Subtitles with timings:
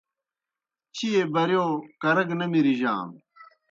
[0.95, 1.69] چیئے بِریؤ
[2.01, 3.17] کرہ گہ نہ مِرِجانوْ